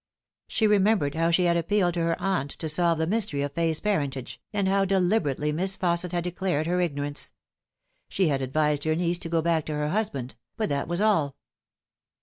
[0.47, 3.79] She remembered how she had appealed to her aunt to solve the mystery of Fay's
[3.79, 7.33] parentage, and how deliberately Miss Fausset had declared her ignorance.
[8.09, 11.35] She had advised her niece to go back to her husband, but that was all.